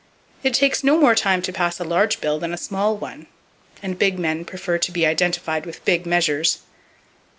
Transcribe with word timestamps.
It 0.41 0.55
takes 0.55 0.83
no 0.83 0.97
more 0.99 1.13
time 1.13 1.43
to 1.43 1.53
pass 1.53 1.79
a 1.79 1.83
large 1.83 2.21
bill 2.21 2.39
than 2.39 2.55
a 2.55 2.57
small 2.57 2.97
one; 2.97 3.27
and 3.83 3.99
big 3.99 4.17
men 4.17 4.45
prefer 4.45 4.79
to 4.79 4.91
be 4.91 5.05
identified 5.05 5.63
with 5.67 5.85
big 5.85 6.07
measures. 6.07 6.61